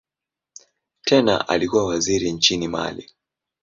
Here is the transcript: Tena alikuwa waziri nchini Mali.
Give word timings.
Tena 1.05 1.47
alikuwa 1.47 1.85
waziri 1.85 2.31
nchini 2.31 2.67
Mali. 2.67 3.11